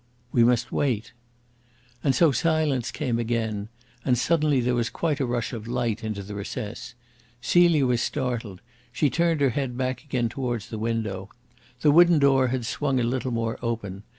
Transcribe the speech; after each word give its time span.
"We 0.31 0.43
must 0.43 0.71
wait." 0.71 1.11
And 2.03 2.15
so 2.15 2.31
silence 2.31 2.89
came 2.89 3.19
again, 3.19 3.69
and 4.03 4.17
suddenly 4.17 4.59
there 4.59 4.73
was 4.73 4.89
quite 4.89 5.19
a 5.19 5.27
rush 5.27 5.53
of 5.53 5.67
light 5.67 6.03
into 6.03 6.23
the 6.23 6.33
recess. 6.33 6.95
Celia 7.39 7.85
was 7.85 8.01
startled. 8.01 8.61
She 8.91 9.11
turned 9.11 9.41
her 9.41 9.51
head 9.51 9.77
back 9.77 10.03
again 10.03 10.27
towards 10.27 10.69
the 10.69 10.79
window. 10.79 11.29
The 11.81 11.91
wooden 11.91 12.17
door 12.17 12.47
had 12.47 12.65
swung 12.65 12.99
a 12.99 13.03
little 13.03 13.29
more 13.29 13.59
open. 13.61 14.01